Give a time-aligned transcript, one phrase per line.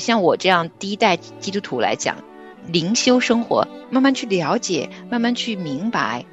[0.00, 2.16] 像我这样第一代基督徒来讲，
[2.66, 6.24] 灵修生活，慢慢去了解，慢慢去明白，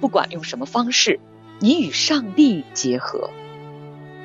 [0.00, 1.18] 不管用什么方式，
[1.60, 3.30] 你与上帝结合，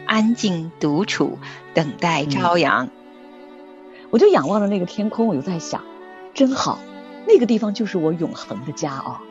[0.06, 1.40] 安静独处，
[1.74, 2.90] 等待朝阳。
[4.10, 5.84] 我就仰望着那个天空，我就在想，
[6.34, 6.80] 真好，
[7.28, 9.22] 那个地方就是我永恒的家啊！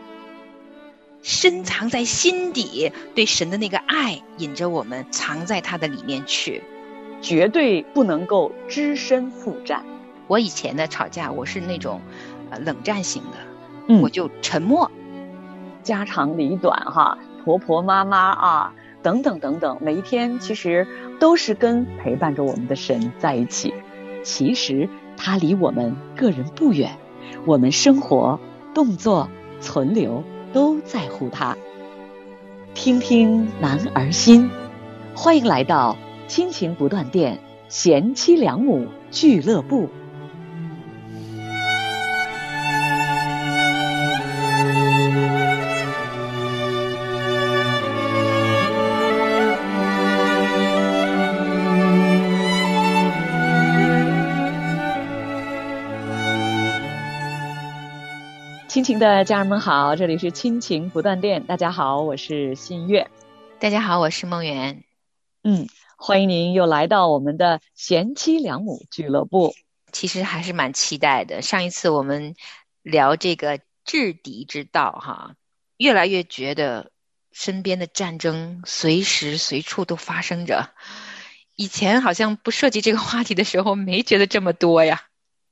[1.23, 6.63] 深藏在心底，对神的那个爱引着我们藏在他的里面去，
[7.21, 9.85] 绝对不能够只身赴战。
[10.27, 12.01] 我以前的吵架，我是那种
[12.51, 14.91] 呃冷战型的，我就沉默，
[15.83, 20.87] 家长里短哈，婆婆妈妈啊，等等等等，每一天其实
[21.21, 23.73] 都是跟陪伴着我们的神在一起。
[24.25, 26.99] 其实他离我们个人不远，
[27.45, 28.41] 我们生活、
[28.75, 29.29] 动作、
[29.61, 31.57] 存留都在乎他。
[32.75, 34.51] 听听男儿心，
[35.15, 35.97] 欢迎来到
[36.29, 37.39] 亲情不断电
[37.69, 39.89] 贤妻良母俱乐部。
[58.69, 61.43] 亲情的家人们好，这里是亲情不断电。
[61.45, 63.09] 大家好，我是新月。
[63.59, 64.85] 大家好，我是梦圆。
[65.45, 65.67] 嗯，
[66.07, 69.57] 欢迎您又来到我们的贤妻良母俱乐部。
[69.91, 71.43] 其实还是蛮期待的。
[71.43, 72.37] 上一次我们
[72.83, 75.35] 聊这个制敌之道，哈，
[75.77, 76.93] 越来越觉得
[77.33, 80.71] 身边的战争随时随处都发生着。
[81.57, 85.03] 以前好像不涉及这个话题的时候，没觉得这么多呀。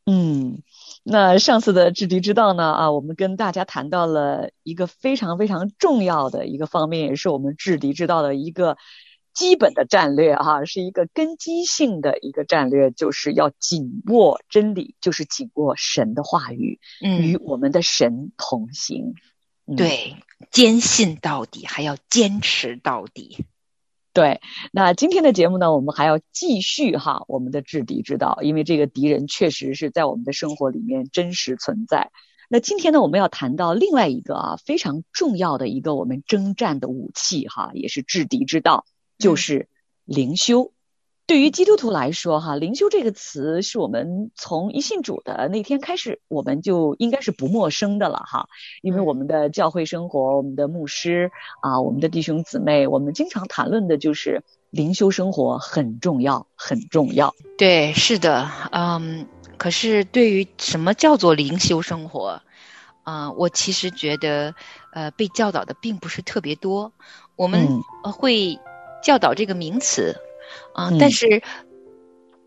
[0.06, 0.62] 嗯。
[1.02, 2.62] 那上次的制敌之道呢？
[2.62, 8.78] 啊，我们跟大家谈到了一个非常非常重要的一个方面，也是我们制敌之道的一个
[9.34, 19.14] 基本的战略哈，是一个根基性的一个战略，就是要紧握真理，就是紧握神的话语，嗯与我们的神同行。
[19.76, 20.16] 对，
[20.50, 23.44] 坚信到底，还要坚持到底。
[24.12, 32.12] 对，那今天的节目呢，我们还要继续哈我们的制敌之道，因为这个敌人确实是在我们的生活里面真实存在。
[32.48, 38.84] 那今天呢，我们要谈到另外一个啊非常重要的一个我们征战的武器哈，也是制敌之道，
[39.18, 39.68] 就是
[40.04, 40.72] 灵修。
[41.26, 48.48] 对于基督徒来说，哈，灵修这个词是我们从一信主的那天开始，我们就应该是不陌生的了，哈。
[48.82, 51.32] 因为我们的教会生活，我们的牧师
[51.62, 57.34] 啊，我们的弟兄姊妹，我们经常谈论的就是灵修生活很重要，很重要。
[57.56, 59.26] 对，是的，嗯。
[59.56, 62.42] 可是对于什么叫做灵修生活，
[63.04, 64.54] 啊，我其实觉得，
[64.92, 66.92] 呃，被教导的并不是特别多。
[67.36, 68.58] 我们会
[69.04, 70.16] 教导这个名词。
[70.72, 71.42] 啊，但是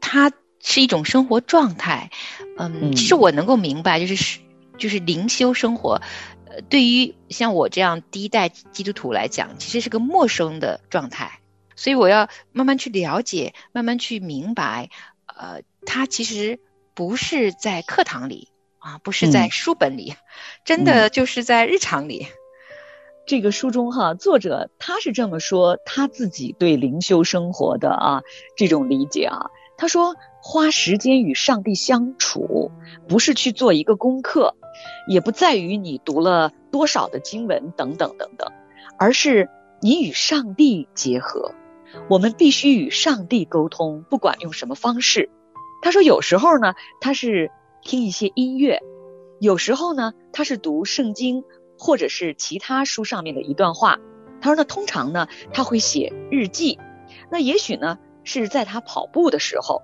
[0.02, 0.32] 它
[0.62, 2.12] 是一种生活状态，
[2.58, 4.40] 嗯，其实我能够明白，就是
[4.78, 6.02] 就是灵修生活，
[6.46, 11.40] 呃，对于像我这样第一代基督徒来讲，其实是个陌生的状态，
[11.78, 14.90] 所以我要慢慢去了解，慢慢去明白，
[15.26, 16.60] 呃，它其实
[16.94, 20.16] 不是在课堂里啊，不是在书本里，
[20.66, 22.28] 真的就是在日常里。
[23.28, 28.24] 这个书中哈，作者他是这么说他自己对灵修生活的啊
[28.56, 32.72] 这种理解啊，他说花时间与上帝相处，
[33.10, 34.56] 不是去做一个功课，
[35.10, 38.50] 也不在于你读了多少的经文等等等等，
[38.98, 39.50] 而是
[39.82, 41.52] 你与上帝结合。
[42.10, 45.30] 我们必须与上帝沟通，不管用什么方式。
[45.82, 47.52] 他说有时候呢，他是
[47.82, 48.82] 听一些音乐，
[49.42, 51.44] 有时候呢，他是读圣经。
[51.78, 54.00] 或者是其他书上面的一段话，
[54.42, 56.80] 他说呢，通常呢他会写日记，
[57.30, 59.82] 那也许呢是在他跑步的时候，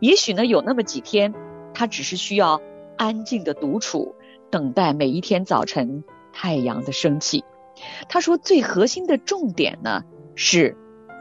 [0.00, 1.34] 也许呢有那么几天，
[1.74, 2.60] 他只是需要
[2.96, 4.14] 安静的独处，
[4.50, 7.44] 等待每一天早晨太阳的升起。
[8.08, 10.02] 他说最核心的重点呢
[10.34, 10.76] 是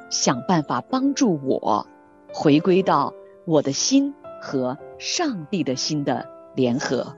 [0.10, 1.88] 想办法帮助我
[2.34, 3.14] 回归到
[3.46, 7.16] 我的心和上帝的心的联合。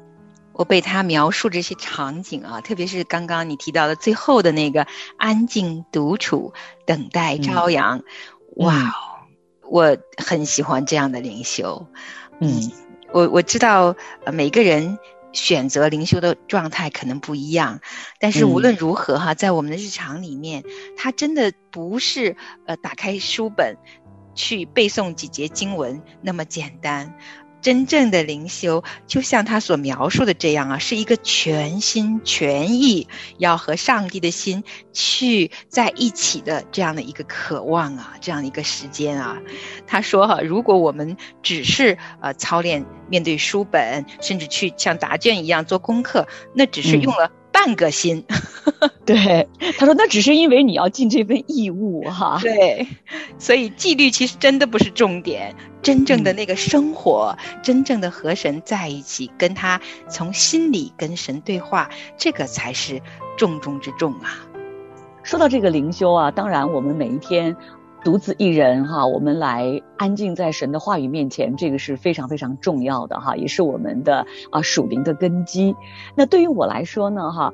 [0.53, 4.85] 我被他描述这些场景啊，特别是刚刚你提到的最后的那个
[5.17, 6.53] 安静独处、
[6.85, 8.03] 等待朝阳，
[8.57, 8.93] 哇，
[9.63, 11.87] 我很喜欢这样的灵修。
[12.39, 12.71] 嗯，
[13.11, 13.95] 我我知道
[14.31, 14.99] 每个人
[15.31, 17.79] 选择灵修的状态可能不一样，
[18.19, 20.63] 但是无论如何哈，在我们的日常里面，
[20.97, 23.77] 它真的不是呃打开书本
[24.35, 27.17] 去背诵几节经文那么简单。
[27.61, 39.37] 真正的灵修，就像他所描述的这样啊，是一个全心全意要和上帝的心去在一起的这样的一个渴望啊，这样的一个时间啊。
[39.87, 47.31] 他说哈，如果我们只是呃操练面对书本，甚至去像答卷一样做功课，那只是用了。
[47.51, 48.25] 半个心，
[49.05, 52.39] 对他说，那只是因为你要尽这份义务哈。
[52.41, 52.87] 对，
[53.37, 63.01] 所以纪律其实真的不是重点，真正的那个生活，真正的和神在一起，跟他从心里跟神对话，这个才是
[63.37, 64.47] 重中之重啊。
[65.23, 67.55] 说到这个灵修啊，当然我们每一天。
[68.03, 75.75] 独自一人哈，我们来安静在神的话语面前，这个是非常非常重要的哈，也是我们的啊属灵的根基。
[76.15, 77.53] 那对于我来说呢哈，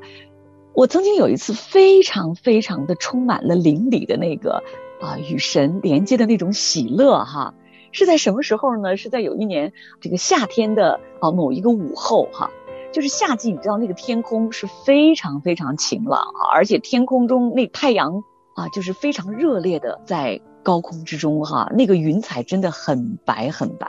[0.74, 4.64] 我曾经有一次非常非常的充满了灵里的那个
[5.02, 7.54] 啊与神连接的那种喜乐哈，
[7.92, 8.96] 是在什么时候呢？
[8.96, 12.52] 是在有一年这个夏天的啊某一个午后哈，
[12.94, 18.24] 就是夏季，你知道那个天空是非常非常晴朗啊，而且天空中那太阳。
[18.58, 23.88] 啊，就是非常热烈的在高空之中哈，那个云彩真的很白很白。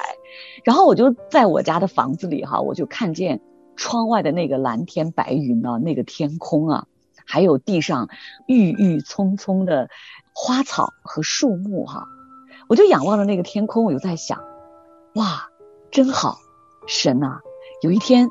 [0.62, 3.40] 然后我就在我家的房子里哈，我就看见
[3.76, 6.86] 窗外的那个蓝天白云啊，那个天空啊，
[7.24, 8.10] 还有地上
[8.46, 9.88] 郁郁葱葱的
[10.34, 12.04] 花草和树木哈，
[12.68, 14.44] 我就仰望着那个天空，我就在想，
[15.14, 15.48] 哇，
[15.90, 16.36] 真好，
[16.86, 17.40] 神呐，
[17.80, 18.28] 有一天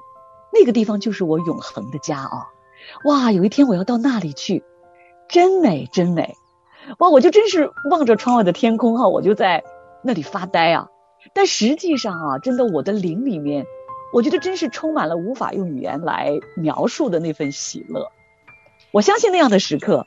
[0.53, 2.45] 那个地方就是我永恒的家啊，
[3.05, 4.63] 哇，有一天我要到那里去。
[5.29, 6.35] 真美，真美，
[6.99, 7.09] 哇！
[7.09, 9.63] 我就真是望着窗外的天空哈，我就在
[10.03, 10.87] 那里发呆啊。
[11.33, 13.65] 但实际上啊，真的我的灵里面，
[14.13, 18.11] 我觉得真是充满了无法用语言来描述的那份喜乐。
[18.91, 20.05] 我相信那样的时刻，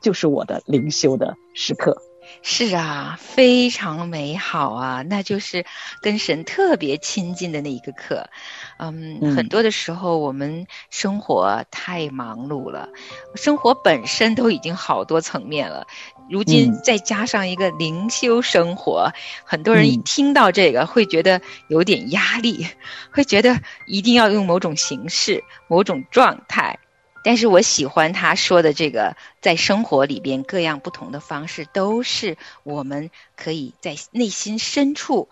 [0.00, 2.00] 就是我的灵修的时刻。
[2.40, 5.64] 是啊，非常美好啊，那就是
[6.00, 8.28] 跟神特别亲近的那一个课。
[8.78, 12.88] 嗯，很多的时候我们生活太忙碌了，
[13.36, 15.86] 生活本身都已经好多层面了，
[16.30, 19.12] 如今再加上一个灵修生活，
[19.44, 22.66] 很多人一听到这个会觉得有点压力，
[23.12, 26.78] 会觉得一定要用某种形式、某种状态。
[27.24, 35.28] 但是我喜欢他说的这个，在生活里边各样不同的方式，都是我们可以在内心深处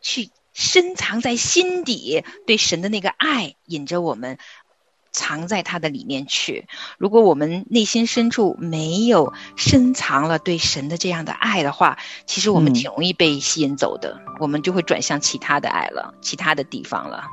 [0.00, 4.38] 去深藏在心底对神的那个爱，引着我们
[5.10, 6.66] 藏在他的里面去。
[6.98, 17.24] 如果我们内心深处没有深藏了对神的这样的爱的话，其实我们挺容易被吸引走的，我们就会转向其他的爱了，其他的地方了。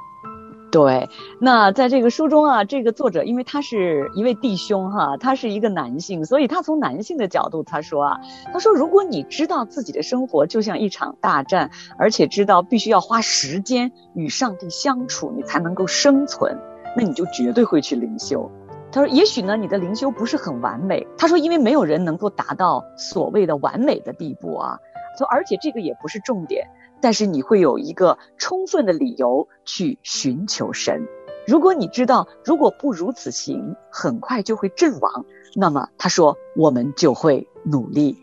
[0.71, 1.09] 对，
[1.39, 8.21] 那在这个书中啊，这个作者因为他是一位弟兄哈，他是一个男性，所以他从男性的角度他说啊，
[8.53, 16.57] 他说如果你知道自己的生活就像一场大战，而且知道必须要花时间与上帝相处，你才能够生存，
[16.95, 18.49] 那你就绝对会去灵修。
[18.93, 21.05] 他说，也许呢，你的灵修不是很完美。
[21.17, 24.79] 他说，因为没有人能够达到所谓的完美的地步啊。
[25.17, 26.67] 说，而且这个也不是重点。
[27.01, 31.07] 但是你会有一个充分的理由去寻求神。
[31.47, 35.25] 如果你知道，如果不如此行，很快就会阵亡，
[35.55, 38.17] 那么他说我们就会努力。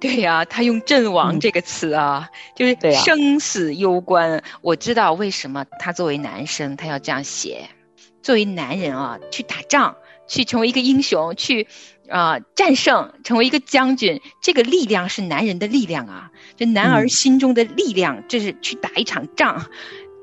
[0.00, 4.42] 对呀，他用“阵亡”这个词啊，就是生死攸关。
[4.60, 7.68] 我知道为什么他作为男生他要这样写。
[8.22, 9.96] 作为男人啊，去打仗，
[10.26, 11.68] 去成为一个英雄，去。
[12.08, 16.30] 啊，战胜，成为一个将军，这个力量是男人的力量啊！
[16.56, 19.66] 这男儿心中的力量，这是去打一场仗，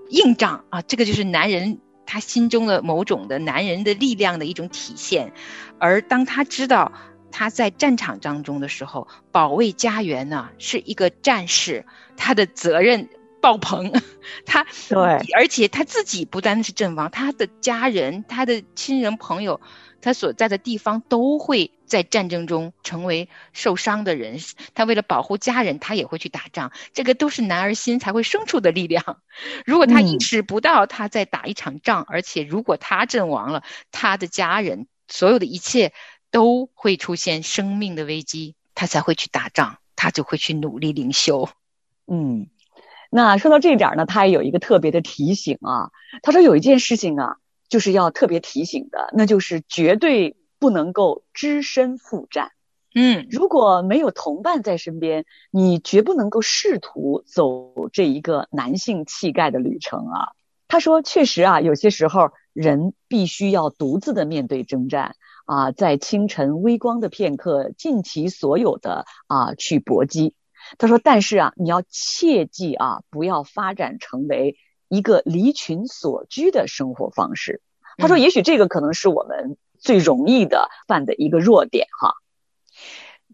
[0.10, 0.82] 硬仗啊！
[0.84, 5.34] 这个就是男人他心中的某种的男人的力量的一种体现。
[5.80, 6.92] 而当他知道
[7.32, 11.86] 他在战场当中的时候，保卫家园呢，是一个战士，
[12.16, 13.10] 他的责任
[13.42, 13.92] 爆棚。
[14.46, 14.98] 他对，
[15.36, 19.60] 而且他自己不单是阵亡，他的家人、他的亲人朋友。
[20.04, 24.40] 他所在的地方都会在战争中成为受伤的人，
[24.74, 26.72] 他为了保护家人，他也会去打仗。
[26.92, 29.22] 这个都是男儿心才会生出的力量。
[29.64, 35.94] 如果他意识不到他在打一场仗，而且如果他阵亡了，他的家人所有的一切
[36.32, 41.48] 都会出现生命的危机，他才会去打仗，他就会去努力灵修。
[42.08, 42.48] 嗯，
[43.12, 45.92] 那说到这一点呢，他也有一个特别的提醒啊。
[46.24, 47.36] 他说有一件事情啊。
[47.72, 52.52] 就是要特别提醒的，那就是绝对不能够只身赴战。
[52.94, 60.36] 嗯，如果没有同伴在身边，你绝不能够试图走这一个男性气概的旅程啊。
[60.68, 65.16] 他说，确实啊，有些时候人必须要独自的面对征战
[65.46, 70.36] 啊，在清晨微光的片刻，尽其所有的啊去搏击。
[70.78, 77.62] 他说，但是啊，你要切记啊，不要发展成为一个离群所居的生活方式。
[77.98, 82.14] 他说，也许这个可能是我们最容易的犯的一个弱点哈。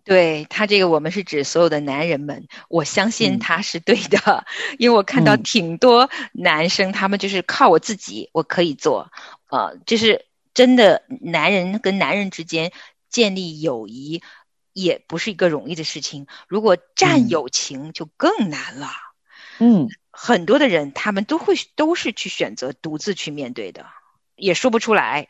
[0.03, 4.45] 对他这个，我们是指所有的男人们，我相信他是对的，
[4.79, 9.11] 因为我看到挺多男生，他们就是靠我自己，我可以做，
[9.49, 12.71] 呃，就是真的男人跟男人之间
[13.09, 14.21] 建立友谊
[14.79, 18.91] 也不是一个容易的事情，如果战友情就更难了。
[19.57, 23.87] 嗯，很多的人他们都会都是去选择独自去面对的，
[24.35, 25.29] 也说不出来，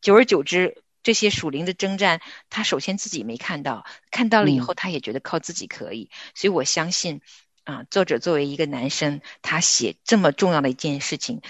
[0.00, 0.82] 久而久之。
[1.02, 6.08] 这些属灵的征战，他首先自己没看到，看到了以后，他也觉得靠自己可以。
[6.34, 7.20] 所以我相信，
[7.64, 11.42] 啊，作者作为一个男生，他写这么重要的一件事情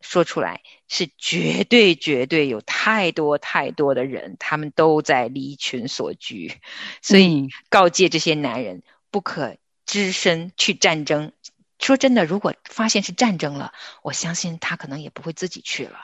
[0.00, 0.62] 说出来，
[0.94, 6.52] 是绝对绝对有太多太多的人，他们都在离群所居。
[7.00, 9.56] 所以告诫这些男人，不可
[9.86, 11.32] 只身去战争。
[11.78, 13.72] 说真的，如果发现是战争了，
[14.02, 15.96] 我相信他可能也不会自己去了。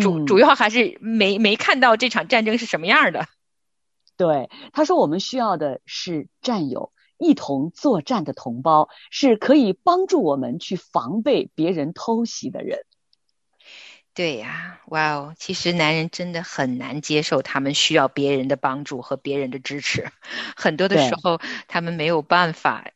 [0.00, 3.28] 主主要还是没没看到这场战争是什么样的。
[4.18, 12.80] 对，他说我们需要的是战友，一同作战的同胞，是可以帮助我们去防备别人偷袭的人。
[14.14, 20.10] 对呀，哇哦，其实男人真的很难接受他们需要别人的帮助和别人的支持，
[20.56, 22.90] 很多的时候他们没有办法。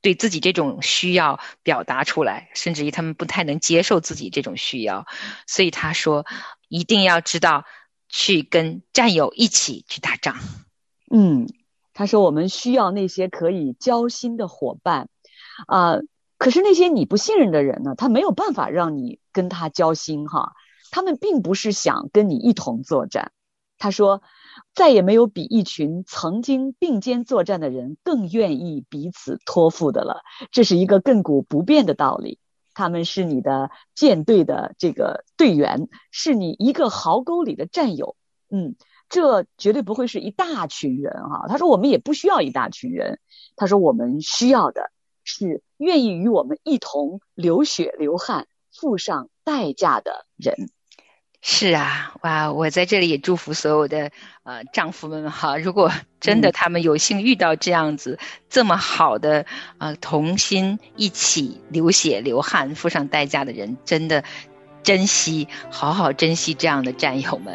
[0.00, 5.08] 对自己这种需要表达出来，甚至于他们不太能接受自己这种需要，
[5.44, 6.24] 所以他说
[6.68, 7.64] 一定要知道
[8.08, 10.36] 去跟战友一起去打仗。
[11.10, 11.48] 嗯，
[11.94, 15.08] 他说我们需要那些可以交心的伙伴
[15.66, 15.96] 啊，
[16.38, 20.52] 可是那些你不信任的人呢，他没有办法让你跟他交心哈，
[20.90, 23.32] 他们并不是想跟你一同作战。
[23.78, 24.22] 他说。
[24.74, 30.22] 再也没有比一群曾经并肩作战的人更愿意彼此托付的了。
[30.50, 32.40] 这是一个亘古不变的道理。
[32.74, 38.16] 他们是你的舰队的这个队员，是你一个壕沟里的战友。
[38.50, 38.74] 嗯，
[39.08, 41.46] 这绝对不会是一大群人哈。
[41.48, 43.20] 他说我们也不需要一大群人。
[43.54, 44.90] 他说我们需要的
[45.28, 50.70] 是愿意与我们一同流血流汗、付上代价的人。
[51.42, 52.50] 是啊，哇！
[52.50, 54.10] 我在这里也祝福所有的
[54.42, 58.18] 呃丈夫们哈，如果真的他们有幸遇到这样子
[58.48, 59.44] 这么好的
[59.76, 64.24] 呃同心一起流血流汗付上代价的人，真的
[64.82, 67.54] 珍惜，好好珍惜这样的战友们。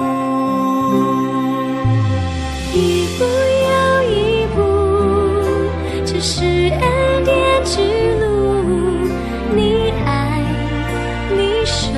[3.21, 3.27] 一步
[3.67, 3.71] 又
[4.09, 4.15] 一
[4.55, 4.57] 步，
[6.05, 7.29] 这是恩典
[7.63, 7.77] 之
[8.19, 8.25] 路。
[9.55, 9.59] 你
[10.05, 10.09] 爱，
[11.37, 11.93] 你守，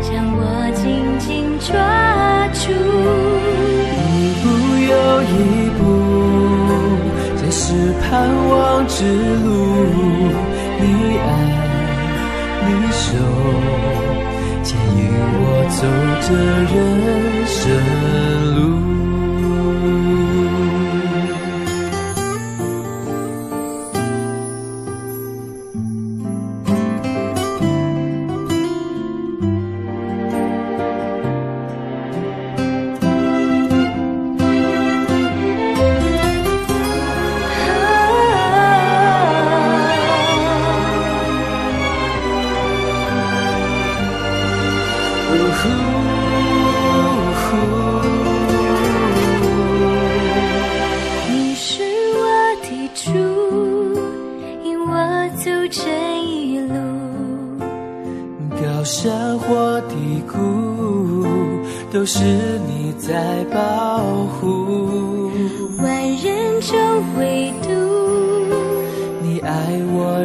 [0.00, 0.40] 将我
[0.76, 1.28] 紧紧
[1.58, 1.68] 抓
[2.54, 2.62] 住。
[4.14, 4.44] 一步
[4.86, 5.34] 又一
[5.76, 5.82] 步，
[7.36, 7.58] 这是
[8.00, 8.08] 盼
[8.48, 8.94] 望之
[9.42, 9.48] 路。
[10.78, 10.82] 你
[11.18, 11.28] 爱，
[12.64, 13.08] 你守，
[14.62, 14.98] 牵引
[15.42, 15.78] 我走
[16.22, 16.28] 着
[16.70, 16.76] 人
[17.46, 18.29] 生。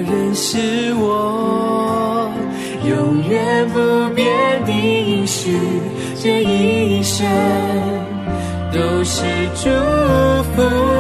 [0.07, 2.31] 认识我
[2.87, 5.49] 永远不变的是
[6.21, 7.25] 这一生
[8.71, 9.23] 都是
[9.55, 9.69] 祝
[10.53, 10.94] 福。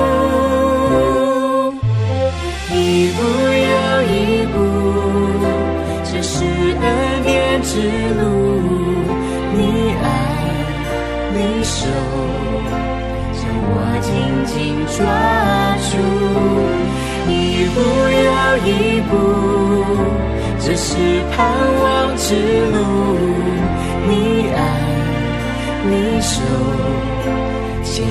[20.67, 20.95] 这是
[21.31, 21.45] 盼
[21.83, 22.33] 望之
[22.73, 22.75] 路，
[24.07, 24.59] 你爱，
[25.85, 26.41] 你守，
[27.83, 28.09] 牵引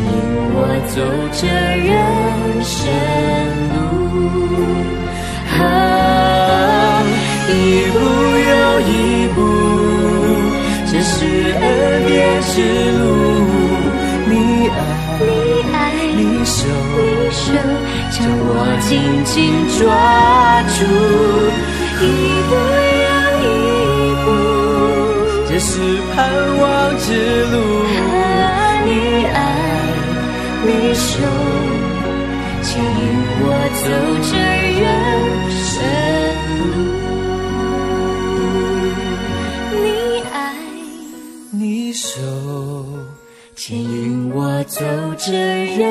[0.54, 0.56] 我
[0.94, 0.96] 走
[1.32, 1.42] 这
[1.82, 1.90] 人
[2.62, 2.72] 生
[3.74, 3.76] 路。
[5.50, 5.60] 啊，
[7.50, 7.52] 一
[7.90, 7.98] 步
[8.46, 8.52] 又
[8.86, 8.92] 一
[9.34, 9.36] 步，
[10.86, 11.12] 这是
[11.60, 11.64] 恩
[12.06, 12.54] 典之
[13.00, 13.02] 路，
[14.30, 14.32] 你
[14.68, 14.78] 爱，
[15.18, 15.26] 你
[15.74, 15.76] 爱，
[16.14, 16.56] 你守，
[16.94, 17.50] 你守，
[18.12, 18.48] 将我
[18.80, 18.90] 紧
[19.24, 19.34] 紧
[19.76, 19.82] 抓
[20.78, 20.78] 住。
[22.04, 22.06] 一
[22.48, 22.50] 步
[23.04, 23.08] 又
[23.40, 23.46] 一
[24.24, 24.26] 步，
[25.48, 25.70] 这是
[26.14, 26.14] 盼
[26.58, 26.62] 望
[26.98, 27.06] 之
[27.46, 27.54] 路。
[28.86, 28.90] 你
[29.26, 29.36] 爱，
[30.66, 31.08] 你守，
[32.62, 33.00] 牵引
[33.40, 33.44] 我
[33.80, 33.84] 走
[34.22, 34.32] 这
[34.80, 34.82] 人
[35.64, 35.72] 生
[36.58, 36.62] 路。
[39.82, 39.84] 你
[40.32, 40.36] 爱，
[41.50, 42.20] 你守，
[43.56, 44.84] 牵引我走
[45.16, 45.82] 这人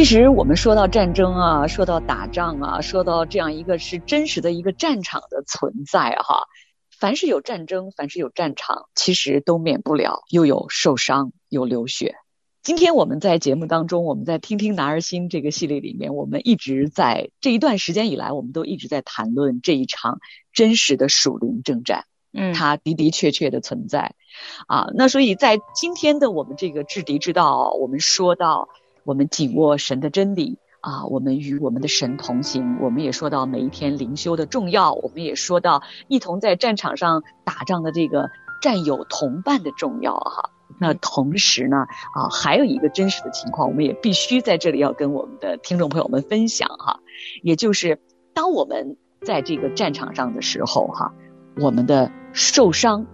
[0.00, 6.44] 其实我们说到战争啊，说到打仗啊，说到这样一个是真实的一个战场的存在哈，
[6.98, 12.14] 凡是有战争，凡是有战场，其实都免不了又有受伤，有流血。
[12.62, 20.18] 今天我们在节目当中，我们在听听男儿心这个系列里面，我们一直在这一段时间以来，我们都一直在谈论这一场
[20.54, 24.14] 真实的属灵征战，嗯，它的的确确的存在
[24.66, 24.86] 啊。
[24.94, 28.70] 那所以在今天的我们这个制敌之道，我们说到。
[29.04, 32.78] 我们紧握神的真理啊，我们与我们的神同行。
[32.80, 38.30] 我们也说到每一天灵修的重要，我们也说到一同在战场上打仗的这个
[38.62, 40.50] 战友同伴的重要哈。
[40.78, 47.00] 那同时呢啊，还有一个真实的情况，我们也必须在这里要跟我们的听众朋友们分享哈，
[47.42, 48.00] 也就是
[48.32, 51.12] 当我们在这个战场上的时候哈，
[51.60, 53.06] 我们的受伤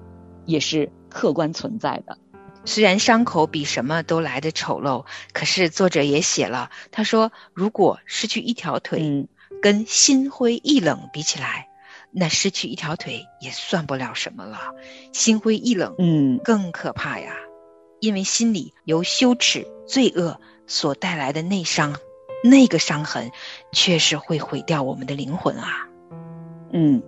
[0.44, 2.18] 也是客观存在的。
[2.66, 9.28] 虽然伤口比什么都来的丑陋，可是作者也写了，他说：“如果失去一条腿，
[9.62, 11.68] 跟心灰意冷比起来，
[12.10, 14.74] 那失去一条腿也算不了什么了。
[15.12, 17.36] 心灰意冷，嗯，更可怕呀，
[18.00, 21.94] 因为心里由羞耻、罪恶所带来的内伤，
[22.42, 23.30] 那个伤痕，
[23.70, 25.88] 确实会毁掉我们的灵魂啊。”
[26.72, 27.00] 嗯，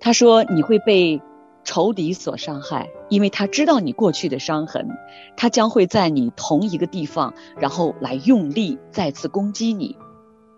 [0.00, 1.22] 他说：“你会被。”
[1.64, 4.88] 仇敌所伤害，因为他知道你过去的伤痕，
[5.36, 9.96] 他将会在你同一个地方，然后来用力再次攻击你。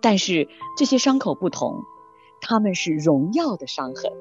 [0.01, 1.83] 但是这些伤口不同，
[2.41, 4.11] 他们是荣耀的伤痕。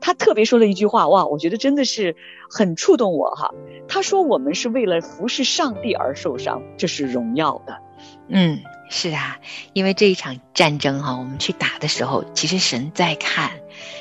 [0.00, 2.14] 他特别说了一句话，哇，我觉得真的是
[2.48, 3.52] 很触动我哈。
[3.88, 7.78] 他说：“我们是为了服侍上帝而受伤，这是荣耀的。”
[8.28, 9.38] 嗯，是啊，
[9.72, 13.50] 因为这一场战争哈，我们去打的时候，其实神在看。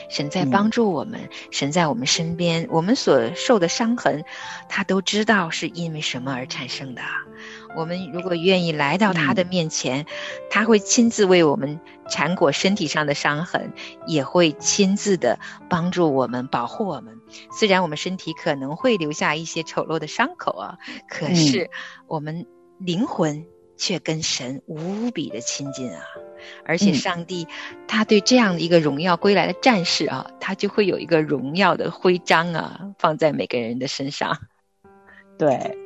[0.10, 4.24] 神在帮助我们，神在我们身边，我们所受的伤痕，
[4.70, 7.02] 他都知道是因为什么而产生的。
[7.76, 10.06] 我们如果愿意来到他的面前，
[10.50, 13.74] 他会亲自为我们缠裹身体上的伤痕，
[14.06, 15.40] 也会亲自的
[15.70, 17.20] 帮助我们保护我们。
[17.58, 21.70] 虽然我们身体可能会留下一些丑陋的伤口啊，可是
[22.08, 22.46] 我们
[22.80, 23.46] 灵魂。
[23.78, 26.04] 却跟神无比的亲近啊，
[26.66, 27.48] 而且上帝
[27.88, 34.38] 他对这样的一个荣耀归来的战士啊，他就会有一个荣耀的徽章啊，放在每个人的身上。
[35.38, 35.78] 对，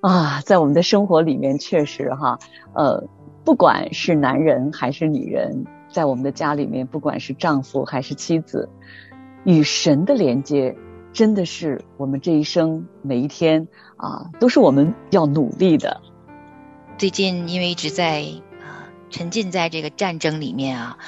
[0.00, 2.38] 啊，在我们的生活里面，确实哈，
[2.74, 3.08] 呃，
[3.44, 8.68] 不管是男人还是女人，在我们的家里面，不管是丈夫还是妻子，
[9.44, 10.76] 与神的连接，
[11.12, 16.00] 真的是我们这一生每一天啊，都是我们要努力的。
[16.96, 18.24] 最近因为一直在
[19.12, 20.98] 沉浸在这个战争里面啊，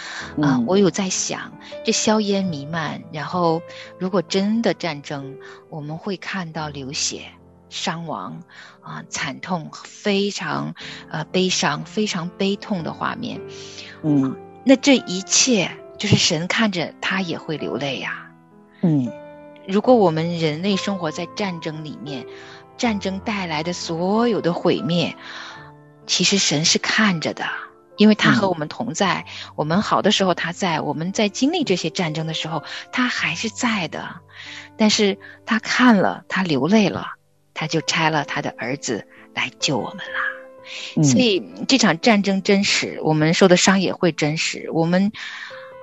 [0.40, 1.52] 啊，我有在想，
[1.84, 3.60] 这硝烟弥漫，然后
[3.98, 5.36] 如果真的战争，
[5.70, 7.22] 我们会看到流血、
[7.68, 8.40] 伤亡
[8.80, 10.74] 啊，惨痛、非常
[11.10, 13.40] 呃悲伤、非常悲痛的画面。
[14.02, 18.30] 嗯，那这一切就是神看着他也会流泪呀。
[18.82, 19.10] 嗯，
[19.66, 22.26] 如果我们人类生活在战争里面，
[22.76, 25.16] 战争带来的所有的毁灭。
[26.06, 27.46] 其实神是看着的，
[27.96, 29.24] 因为他和我们同在。
[29.56, 34.16] 我们好的时候他在，我们在经历这些战争的时候，他还是在的。
[34.76, 37.06] 但是他看了，他流泪了，
[37.54, 40.20] 他就拆了他的儿子来救我们啦。
[40.96, 44.70] 嗯所以这场战争真实，我们受的伤也会真实。
[44.72, 45.12] 我们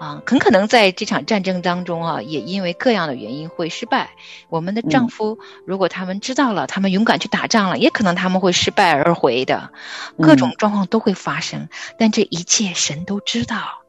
[0.02, 4.10] 啊，很可能在这场战争当中啊，也因为各样的原因会失败。
[4.50, 9.72] 我们的丈夫，如果他们知道了，他们勇敢去打仗了，也可能他们会失败而回的，
[10.20, 11.70] 各种状况都会发生。
[12.00, 13.84] 但这一切神都知道。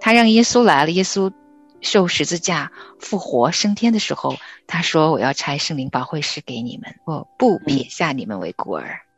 [0.00, 1.32] 他让耶稣来了，耶稣
[1.80, 4.34] 受十字架复活升天的时候，
[4.66, 9.11] 他说：“我要拆圣灵保惠师给你们，我不撇下你们为孤儿。”嗯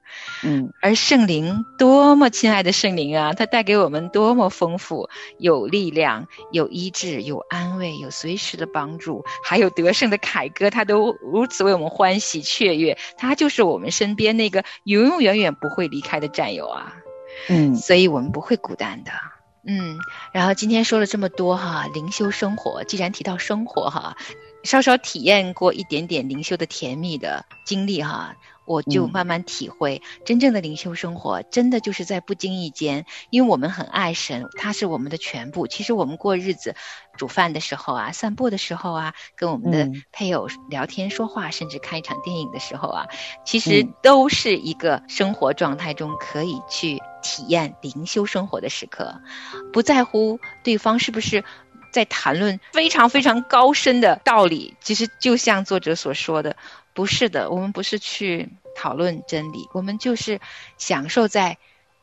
[0.80, 12.98] 而圣灵多么亲爱的圣灵啊，它带给我们多么丰富，有力量，有医治，有安慰，有随时的帮助，还有得胜的凯歌，他都如此为我们欢喜雀跃。
[13.16, 16.94] 他就是我们身边那个永永远远不会离开的战友啊，
[17.48, 19.12] 嗯所以我们不会孤单的。
[19.66, 19.96] 嗯，
[20.33, 24.14] 然后今天说了这么多哈，灵修生活，既然提到生活哈，
[24.62, 35.66] 稍稍体验过一点点灵修的甜蜜的经历哈，我就嗯慢慢体会，真正的灵修生活，真的就是在不经意间，因为我们很爱神，他是我们的全部。
[35.66, 36.74] 其实我们过日子，
[37.16, 43.07] 煮饭的时候啊，散步的时候啊，跟我们的嗯配偶聊天说话，甚至看一场电影的时候啊，
[43.44, 49.20] 其实嗯都是一个生活状态中可以去体验灵修生活的时刻，
[49.72, 51.44] 不在乎对方是不是。
[51.92, 56.57] 在谈论非常非常高深的道理，其实就像作者所说的，
[56.94, 60.40] 不是的，我们不是去讨论真理，我们就是
[60.78, 61.59] 享受在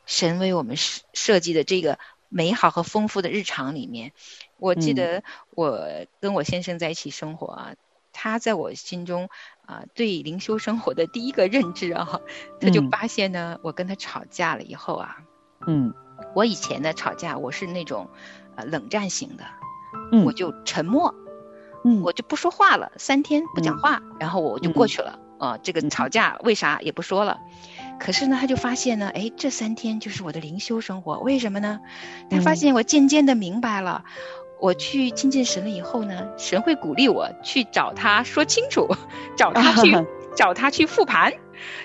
[0.05, 4.11] 神为我们设设计的这个美好和丰富的日常里面。
[4.57, 4.95] 我记嗯。
[4.95, 5.81] 得我
[6.19, 7.75] 跟我先生在一起生活啊，
[8.11, 9.29] 他在我心中
[9.65, 12.19] 啊、对灵修生活的第一个认知啊，
[12.59, 12.89] 他就嗯。
[12.91, 15.17] 发现呢，我跟他吵架了以后啊，
[15.65, 15.93] 嗯。
[16.35, 18.07] 我以前呢吵架我是那种
[18.55, 19.45] 呃冷战型的，
[20.11, 20.25] 嗯。
[20.25, 21.15] 我就沉默，
[21.83, 25.17] 嗯我就不说话了，三天不讲话，然后我就过去了。
[25.39, 27.39] 啊、这个嗯吵架为啥也不说了。
[27.99, 31.17] 可是呢，他就发现呢，哎，这三天就是我的灵修生活。
[31.19, 31.79] 为什么呢？
[32.29, 34.03] 他发嗯现我渐渐的明白了，
[34.59, 38.87] 我去亲近神了以后呢，神会鼓励我去找他说清楚，
[39.35, 39.97] 找他去
[40.35, 41.33] 找他去复盘，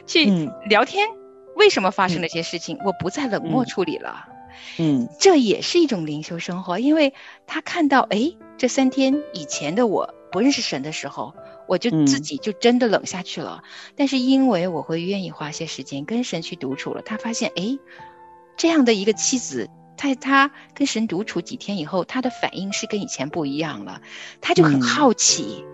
[0.06, 1.08] 去嗯聊天，
[1.54, 2.78] 为什么发生了些事情？
[2.84, 4.26] 我不再冷漠嗯处理了。
[4.78, 7.14] 嗯这也是一种灵修生活，因为
[7.46, 11.34] 他看到，哎，这三天以前的我不认识神的时候，
[11.66, 13.62] 我就嗯自己就真的冷下去了。
[13.96, 17.78] 但是因为我会愿意花些时间跟神去独处了，他发现，哎，
[18.56, 24.02] 这样的一个妻子，在他跟神独处几天以后，他的反应是跟以前不一样了，
[24.40, 25.64] 他就很嗯好奇。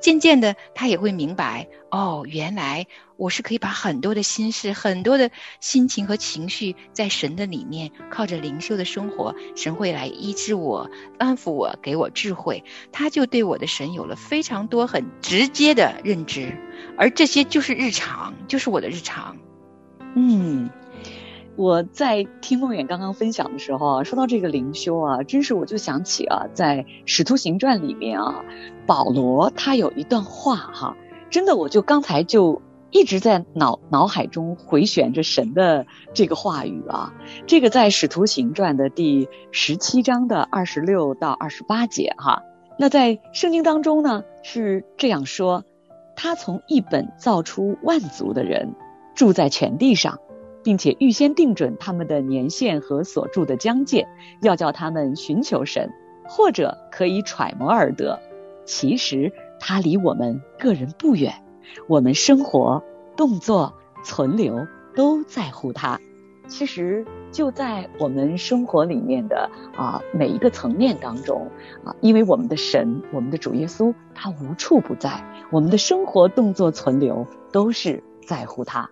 [0.00, 5.30] 渐渐的，他也会明白，哦，原来我是可以把很多的心事、很多的
[5.60, 12.64] 心情和情绪，在神的里面，靠着灵修的生活，神会来医治我、安抚我、给我智慧。
[12.92, 16.56] 他就对我的神有了非常多很直接的认知，
[16.96, 19.36] 而这些就是日常，就是我的日常。
[20.14, 20.70] 嗯，
[21.58, 28.44] 我在听梦远刚刚分享的时候啊，说到这个灵修啊，真是我就想起啊，在《使徒行传》里面啊，
[28.86, 30.96] 保罗他有一段话哈、
[31.30, 37.12] 真的我就刚才就一直在脑脑海中回旋着神的这个话语啊。
[37.48, 42.44] 这个在《使徒行传》的第十七章的二十六到二十八节哈、
[42.78, 45.64] 那在圣经当中呢是这样说：
[46.14, 48.76] 他从一本造出万族的人。
[49.14, 50.20] 住在全地上，
[50.68, 54.06] 并且预先定准他们的年限和所住的疆界，
[54.42, 55.90] 要叫他们寻求神，
[56.28, 58.20] 或者可以揣摩而得。
[58.66, 61.32] 其实他离我们个人不远，
[61.86, 62.84] 我们生活、
[63.16, 63.72] 动作、
[64.04, 65.98] 存留都在乎他。
[66.48, 71.50] 其实就在我们生活里面的啊每一个层面当中
[71.82, 78.90] 啊，因为我们的神，我们的主耶稣，他无处不在，我们的生活、动作、存留都是在乎他。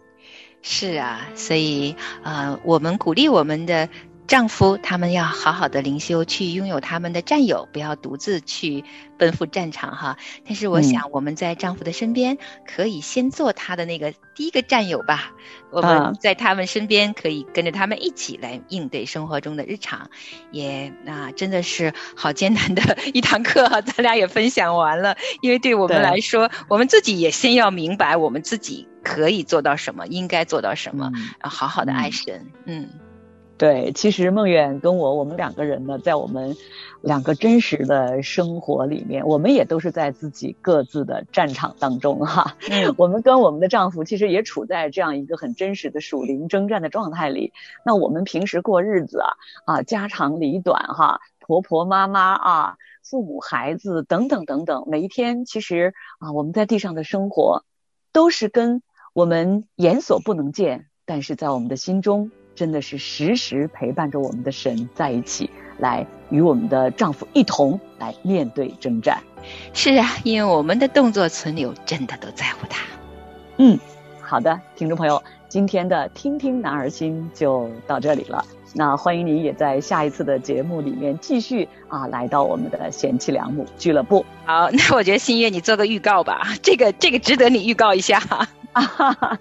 [0.68, 3.88] 是啊，所以呃，我们鼓励我们的
[4.26, 8.82] 丈夫，他们要好好的灵修，去拥有他们的战友，不要独自去
[9.16, 10.18] 奔赴战场哈。
[10.44, 15.30] 但是我嗯想，我们在丈夫的身边，可以先做他的那个第一个战友吧。
[15.70, 20.10] 我啊们在他们身边，可以跟着他们一起来应对生活中的日常。
[20.50, 25.16] 也那、真的是好艰难的一堂课哈， 咱俩也分享完了。
[25.42, 32.46] 因为对我们来说，我们自己也先要明白我们自己可以做到什么，应该做到什么，嗯然后好好的爱嗯神。
[32.64, 32.88] 嗯
[33.58, 36.54] 对，其实梦远跟我，我们两个人呢，在我们
[37.00, 42.54] 两个真实的生活里面，我们也都是在自己各自的战场当中哈。
[42.68, 47.54] 嗯 我们跟我们的丈夫其实也处在这样一个很真实的属灵征战的状态里。
[47.82, 49.30] 那我们平时过日子啊，
[49.64, 57.64] 啊，家长里短哈，婆婆妈妈啊，父母孩子等等等等，每一天其实啊，我们在地上的生活，
[58.12, 58.82] 都是跟
[59.16, 65.48] 我们眼所不能见，但是在我们的心中，真的是时时陪伴着我们的神在一起，
[65.78, 69.22] 来与我们的丈夫一同来面对征战。
[69.72, 72.84] 是啊，因为我们的动作存留真的都在乎他。
[73.56, 73.78] 嗯，
[74.20, 78.44] 好的，听众朋友，今天的听听男儿心就到这里了。
[78.74, 84.26] 那欢迎您也在下一次的节目里面继续啊，来到我们的贤妻良母俱乐部。
[84.44, 88.20] 好，那我觉得新月你做个预告吧，这个这个值得你预告一下。
[88.76, 89.38] 啊哈哈，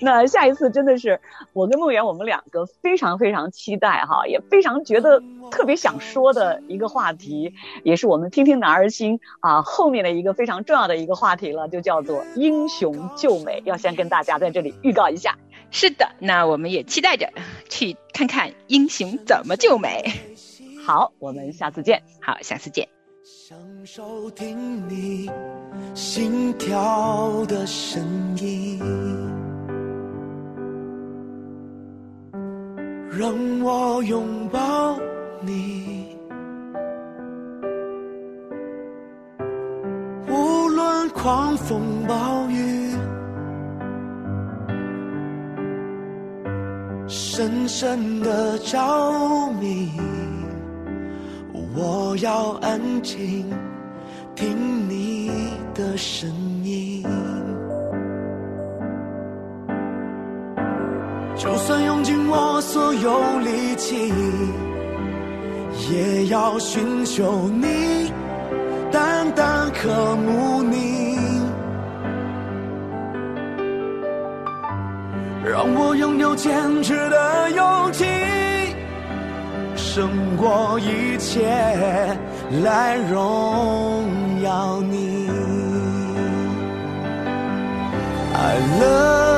[0.00, 1.20] 那下一次真的是
[1.52, 13.60] 我跟梦圆，我们两个非常非常期待哈，也非常觉得特别想说的一个话题，也是我们听听男儿心啊后面的一个非常重要的一个话题了，就叫做英雄救美。
[13.64, 15.36] 要先跟大家在这里预告一下。
[15.72, 17.32] 是的，那我们也期待着
[17.68, 20.04] 去看看英雄怎么救美。
[20.86, 22.04] 好，我们下次见。
[22.22, 22.97] 好，下次见。
[23.30, 24.56] 享受听
[24.88, 25.30] 你
[25.94, 28.02] 心跳的声
[28.38, 28.80] 音，
[33.10, 33.30] 让
[33.62, 34.98] 我拥抱
[35.42, 36.16] 你，
[40.26, 42.96] 无论狂风暴雨，
[47.06, 49.90] 深深的着迷。
[51.74, 53.44] 我要安静
[54.34, 55.30] 听你
[55.74, 56.28] 的声
[56.64, 57.04] 音，
[61.36, 64.12] 就算用尽我所有力气，
[65.90, 68.10] 也要寻求你，
[68.90, 71.16] 淡淡渴慕你，
[75.44, 78.04] 让我拥有坚持的勇气。
[79.90, 81.48] 胜过一切
[82.62, 84.04] 来荣
[84.42, 85.26] 耀你。
[88.34, 89.37] I love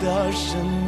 [0.00, 0.87] 的声音。